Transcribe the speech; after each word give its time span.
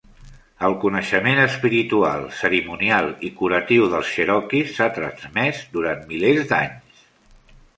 El 0.67 0.75
coneixement 0.83 1.41
espiritual, 1.41 2.25
cerimonial 2.39 3.11
i 3.29 3.31
curatiu 3.43 3.85
dels 3.93 4.15
cherokees 4.15 4.73
s'ha 4.79 4.89
transmès 4.97 5.61
durant 5.77 6.05
milers 6.15 6.51
d'anys. 6.55 7.07